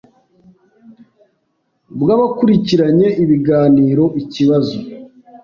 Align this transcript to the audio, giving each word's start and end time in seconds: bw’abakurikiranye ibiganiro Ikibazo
bw’abakurikiranye 1.99 3.07
ibiganiro 3.23 4.03
Ikibazo 4.23 4.77